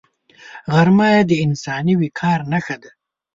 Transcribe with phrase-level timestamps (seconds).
[0.73, 2.91] غرمه د انساني وقار نښه ده